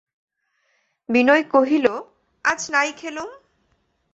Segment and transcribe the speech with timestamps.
[1.09, 1.85] বিনয় কহিল,
[2.45, 3.29] আজ নাই খেলুম।